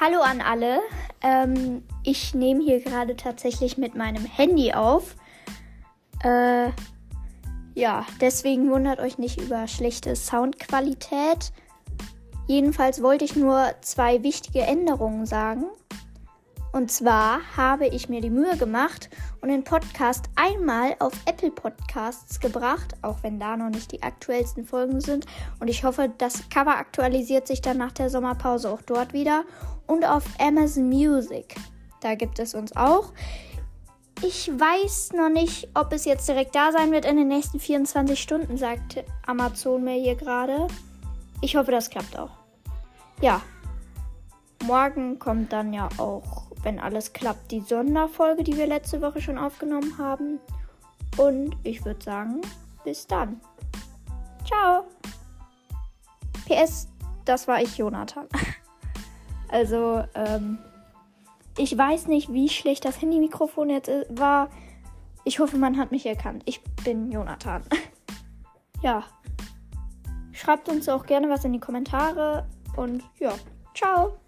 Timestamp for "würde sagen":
51.84-52.40